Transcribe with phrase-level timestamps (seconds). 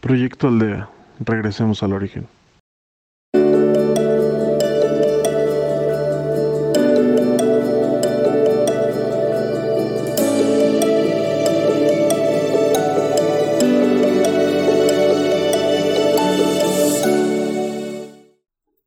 [0.00, 0.88] Proyecto Aldea.
[1.18, 2.28] Regresemos al origen.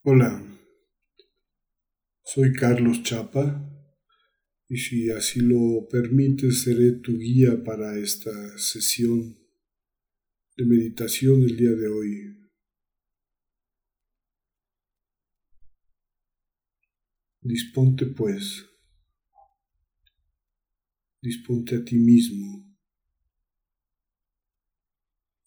[0.04, 0.42] Hola,
[2.24, 3.70] soy Carlos Chapa
[4.70, 9.41] y si así lo permites seré tu guía para esta sesión
[10.62, 12.38] de meditación el día de hoy.
[17.42, 18.64] Disponte pues,
[21.20, 22.78] disponte a ti mismo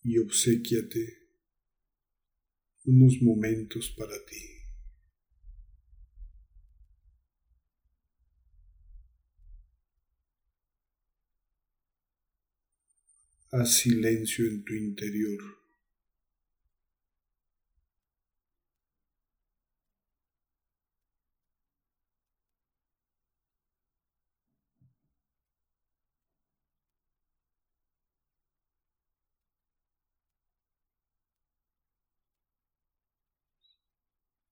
[0.02, 1.28] y obsequiate
[2.86, 4.53] unos momentos para ti.
[13.56, 15.38] Haz silencio en tu interior.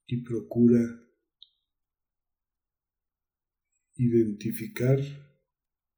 [0.06, 0.78] y procura
[3.96, 5.00] identificar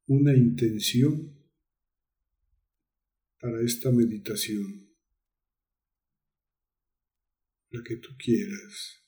[0.06, 1.43] una intención
[3.44, 4.90] para esta meditación,
[7.68, 9.04] la que tú quieras.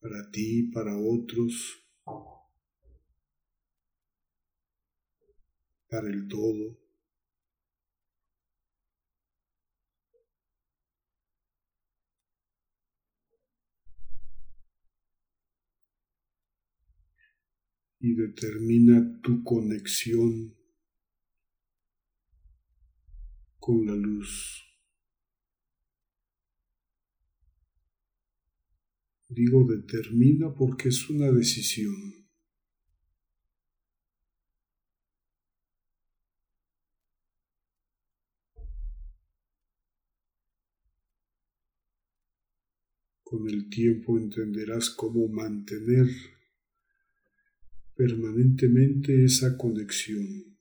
[0.00, 1.84] Para ti, para otros,
[5.88, 6.89] para el todo.
[18.00, 20.56] Y determina tu conexión
[23.58, 24.64] con la luz.
[29.28, 31.94] Digo determina porque es una decisión.
[43.22, 46.08] Con el tiempo entenderás cómo mantener
[48.00, 50.56] permanentemente esa conexión.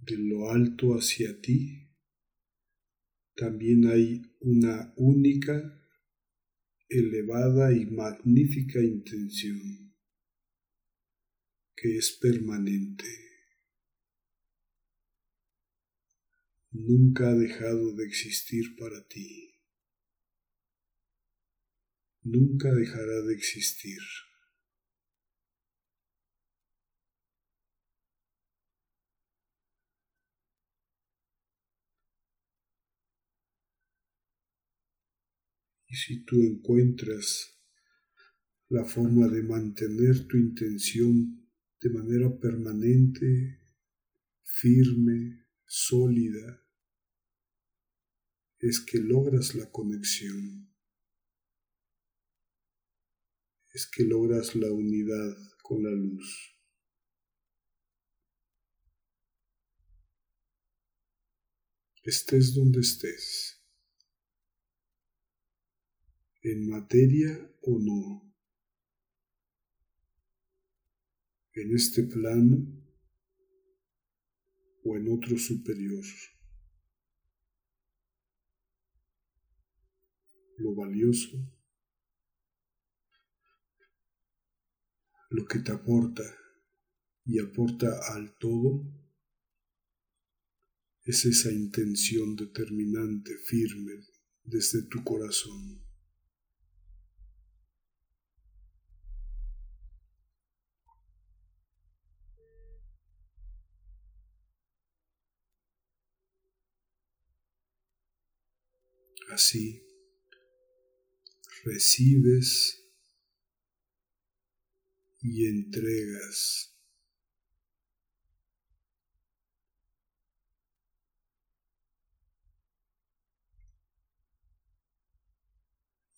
[0.00, 1.86] De lo alto hacia ti
[3.36, 5.54] también hay una única,
[6.88, 9.87] elevada y magnífica intención
[11.80, 13.06] que es permanente.
[16.72, 19.54] Nunca ha dejado de existir para ti.
[22.22, 24.00] Nunca dejará de existir.
[35.86, 37.56] Y si tú encuentras
[38.68, 41.47] la forma de mantener tu intención
[41.80, 43.60] de manera permanente,
[44.42, 46.64] firme, sólida,
[48.58, 50.74] es que logras la conexión,
[53.72, 56.56] es que logras la unidad con la luz.
[62.02, 63.62] Estés donde estés,
[66.42, 68.27] en materia o no.
[71.62, 72.56] En este plano
[74.84, 76.04] o en otro superior.
[80.58, 81.36] Lo valioso,
[85.30, 86.22] lo que te aporta
[87.24, 88.84] y aporta al todo,
[91.04, 93.92] es esa intención determinante, firme,
[94.44, 95.87] desde tu corazón.
[109.38, 109.88] Así
[111.64, 112.84] recibes
[115.20, 116.74] y entregas.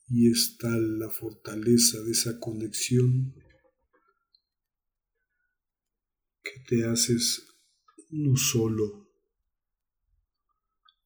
[0.08, 3.34] Y está la fortaleza de esa conexión
[6.42, 7.46] que te haces
[8.10, 9.12] uno solo,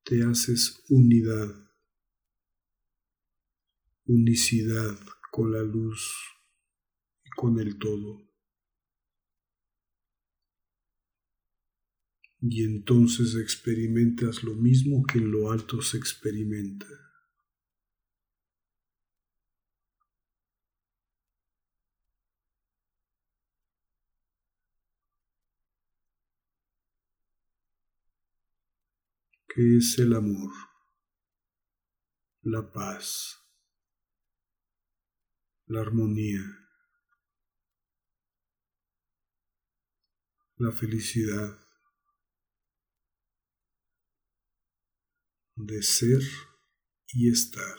[0.05, 1.64] te haces unidad,
[4.07, 4.99] unicidad
[5.31, 6.13] con la luz
[7.25, 8.29] y con el todo.
[12.41, 16.87] Y entonces experimentas lo mismo que en lo alto se experimenta.
[29.55, 30.51] que es el amor,
[32.43, 33.44] la paz,
[35.67, 36.43] la armonía,
[40.57, 41.59] la felicidad
[45.57, 46.23] de ser
[47.09, 47.79] y estar.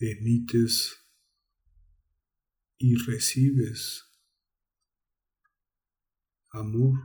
[0.00, 0.96] Emites
[2.78, 4.10] y recibes
[6.50, 6.98] amor.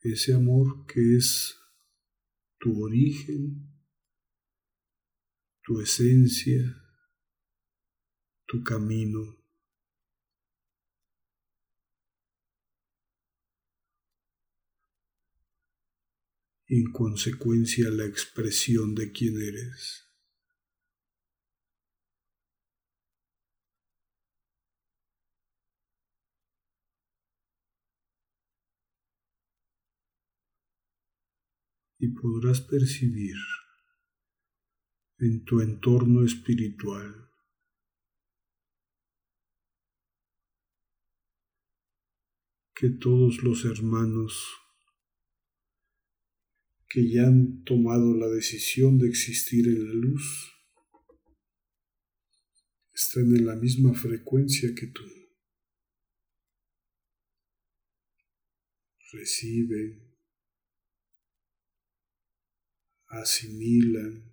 [0.00, 1.56] Ese amor que es
[2.58, 3.70] tu origen,
[5.62, 6.62] tu esencia,
[8.46, 9.43] tu camino.
[16.76, 20.10] En consecuencia la expresión de quién eres.
[32.00, 33.36] Y podrás percibir
[35.18, 37.30] en tu entorno espiritual
[42.74, 44.63] que todos los hermanos
[46.94, 50.52] que ya han tomado la decisión de existir en la luz
[52.92, 55.02] están en la misma frecuencia que tú.
[59.10, 60.16] Reciben,
[63.08, 64.32] asimilan,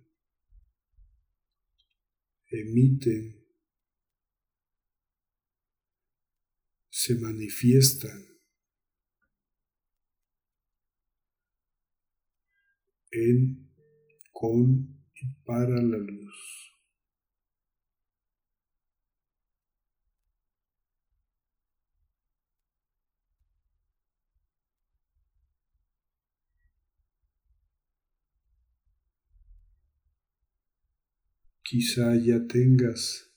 [2.48, 3.44] emiten,
[6.90, 8.31] se manifiestan
[13.12, 13.68] en,
[14.32, 16.72] con y para la luz.
[31.62, 33.32] Quizá ya tengas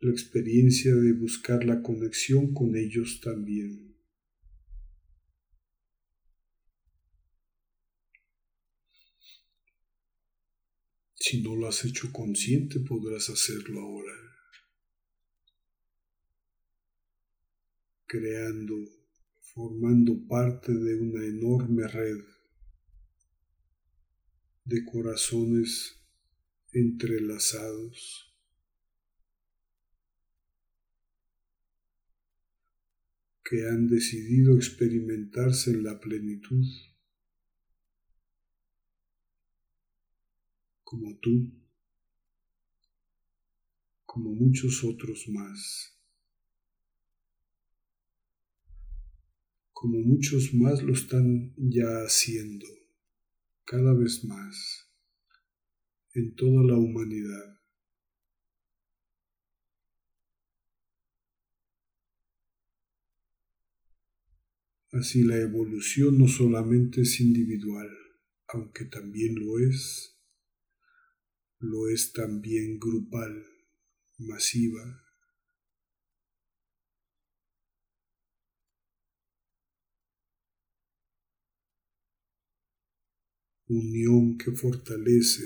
[0.00, 3.97] la experiencia de buscar la conexión con ellos también.
[11.20, 14.12] Si no lo has hecho consciente, podrás hacerlo ahora.
[18.06, 18.76] Creando,
[19.40, 22.24] formando parte de una enorme red
[24.64, 26.00] de corazones
[26.72, 28.24] entrelazados.
[33.48, 36.66] que han decidido experimentarse en la plenitud
[40.90, 41.52] como tú,
[44.06, 45.94] como muchos otros más,
[49.74, 52.66] como muchos más lo están ya haciendo
[53.66, 54.88] cada vez más
[56.14, 57.60] en toda la humanidad.
[64.92, 67.90] Así la evolución no solamente es individual,
[68.46, 70.17] aunque también lo es,
[71.60, 73.44] lo es también grupal,
[74.18, 75.04] masiva.
[83.66, 85.44] Unión que fortalece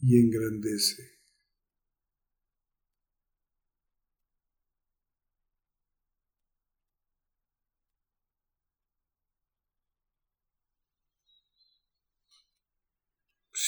[0.00, 1.21] y engrandece.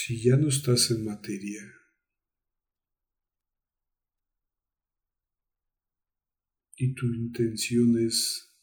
[0.07, 1.63] Si ya no estás en materia,
[6.77, 8.55] y tu intención es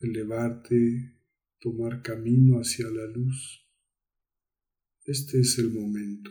[0.00, 1.20] elevarte,
[1.60, 3.68] tomar camino hacia la luz,
[5.04, 6.30] este es el momento.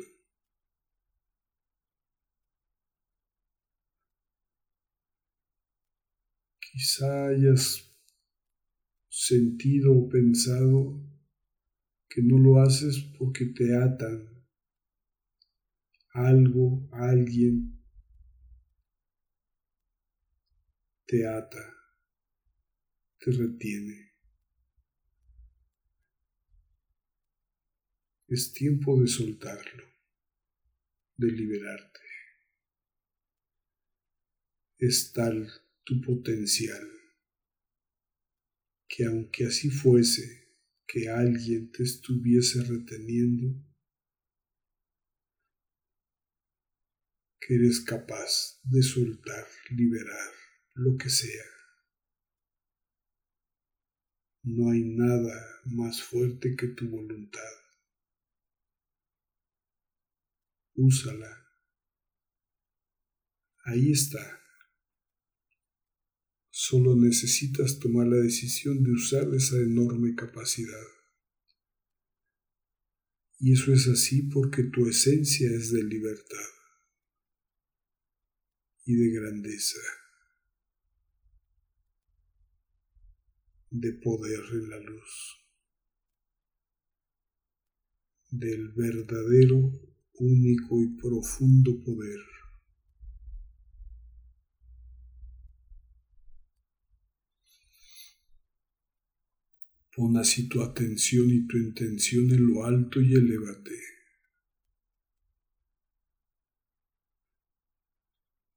[6.59, 7.95] Quizá hayas
[9.07, 11.12] sentido o pensado
[12.13, 14.29] que no lo haces porque te atan
[16.11, 17.83] algo, alguien
[21.07, 21.75] te ata,
[23.17, 24.13] te retiene.
[28.27, 29.83] Es tiempo de soltarlo,
[31.17, 31.99] de liberarte.
[34.77, 35.49] Es tal
[35.83, 36.87] tu potencial
[38.87, 40.42] que aunque así fuese,
[40.93, 43.59] que alguien te estuviese reteniendo,
[47.41, 50.33] que eres capaz de soltar, liberar
[50.75, 51.45] lo que sea.
[54.43, 57.53] No hay nada más fuerte que tu voluntad.
[60.75, 61.43] Úsala.
[63.65, 64.42] Ahí está.
[66.65, 70.87] Solo necesitas tomar la decisión de usar esa enorme capacidad.
[73.37, 76.49] Y eso es así porque tu esencia es de libertad
[78.85, 79.81] y de grandeza,
[83.69, 85.43] de poder en la luz,
[88.31, 89.69] del verdadero,
[90.13, 92.21] único y profundo poder.
[99.95, 103.79] Pon así tu atención y tu intención en lo alto y elévate.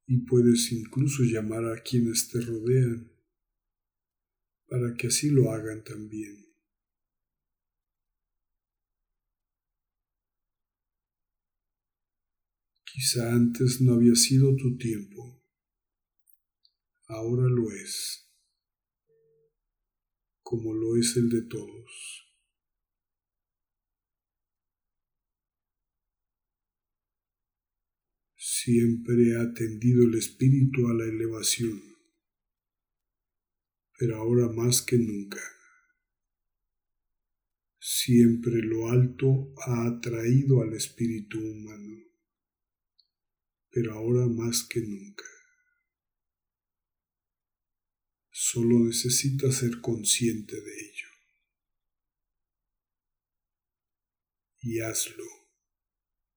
[0.07, 3.13] Y puedes incluso llamar a quienes te rodean
[4.67, 6.47] para que así lo hagan también.
[12.85, 15.45] Quizá antes no había sido tu tiempo,
[17.09, 18.26] ahora lo es
[20.47, 22.25] como lo es el de todos.
[28.37, 31.83] Siempre ha tendido el espíritu a la elevación,
[33.99, 35.41] pero ahora más que nunca.
[37.81, 42.05] Siempre lo alto ha atraído al espíritu humano,
[43.73, 45.36] pero ahora más que nunca.
[48.49, 51.09] Solo necesitas ser consciente de ello.
[54.61, 55.25] Y hazlo.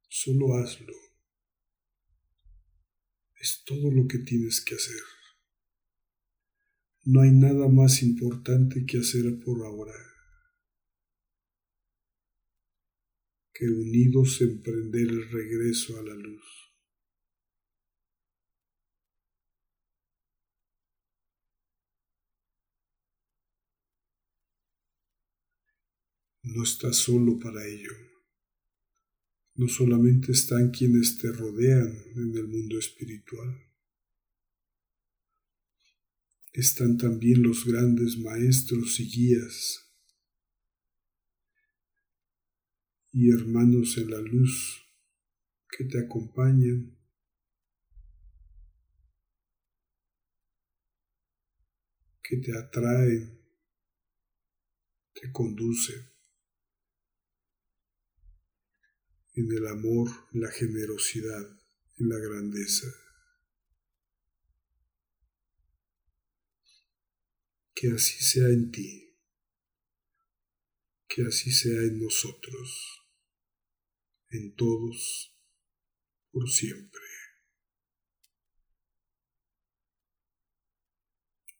[0.07, 0.95] Solo hazlo.
[3.39, 5.03] Es todo lo que tienes que hacer.
[7.03, 9.93] No hay nada más importante que hacer por ahora
[13.53, 16.58] que unidos emprender el regreso a la luz.
[26.53, 27.91] No estás solo para ello.
[29.55, 33.69] No solamente están quienes te rodean en el mundo espiritual,
[36.53, 39.85] están también los grandes maestros y guías
[43.11, 44.81] y hermanos en la luz
[45.69, 46.99] que te acompañan.
[52.29, 53.41] que te atraen,
[55.13, 56.18] te conducen.
[59.39, 61.47] En el amor, la generosidad,
[61.97, 62.87] en la grandeza.
[67.73, 69.17] Que así sea en ti,
[71.07, 73.07] que así sea en nosotros,
[74.29, 75.33] en todos,
[76.31, 77.01] por siempre.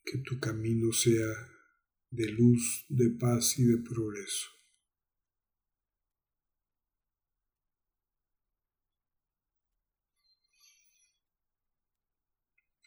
[0.04, 1.28] Que tu camino sea
[2.10, 4.59] de luz, de paz y de progreso.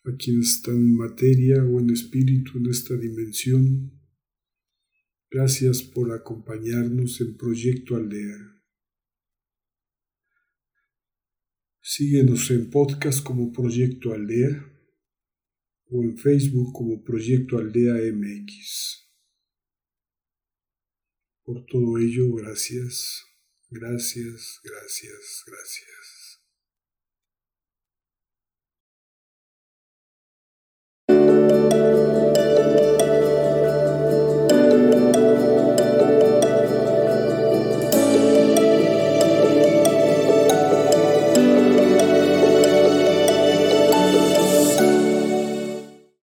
[0.04, 4.00] A quienes están en materia o en espíritu en esta dimensión.
[5.30, 8.52] Gracias por acompañarnos en Proyecto Aldea.
[11.80, 14.68] Síguenos en podcast como Proyecto Aldea
[15.86, 19.10] o en Facebook como Proyecto Aldea MX.
[21.44, 23.24] Por todo ello, gracias,
[23.68, 26.21] gracias, gracias, gracias.